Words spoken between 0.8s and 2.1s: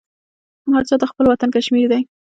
چا ته خپل وطن کشمیر دی